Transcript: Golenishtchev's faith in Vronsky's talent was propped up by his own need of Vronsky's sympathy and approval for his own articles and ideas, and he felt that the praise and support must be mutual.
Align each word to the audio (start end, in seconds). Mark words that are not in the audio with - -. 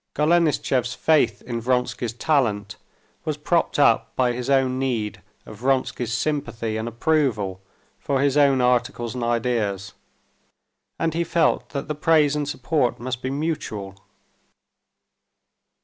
Golenishtchev's 0.15 0.95
faith 0.95 1.43
in 1.43 1.61
Vronsky's 1.61 2.13
talent 2.13 2.75
was 3.23 3.37
propped 3.37 3.77
up 3.77 4.15
by 4.15 4.33
his 4.33 4.49
own 4.49 4.79
need 4.79 5.21
of 5.45 5.57
Vronsky's 5.57 6.11
sympathy 6.11 6.75
and 6.75 6.87
approval 6.87 7.61
for 7.99 8.19
his 8.19 8.35
own 8.35 8.61
articles 8.61 9.13
and 9.13 9.23
ideas, 9.23 9.93
and 10.97 11.13
he 11.13 11.23
felt 11.23 11.69
that 11.69 11.87
the 11.87 11.93
praise 11.93 12.35
and 12.35 12.49
support 12.49 12.99
must 12.99 13.21
be 13.21 13.29
mutual. 13.29 13.95